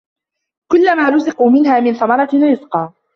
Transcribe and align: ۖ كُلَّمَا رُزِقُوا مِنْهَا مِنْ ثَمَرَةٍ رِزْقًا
ۖ 0.67 0.71
كُلَّمَا 0.71 1.09
رُزِقُوا 1.09 1.49
مِنْهَا 1.49 1.79
مِنْ 1.79 1.93
ثَمَرَةٍ 1.93 2.29
رِزْقًا 2.51 2.93